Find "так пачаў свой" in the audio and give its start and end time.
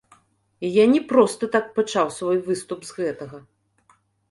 1.57-2.37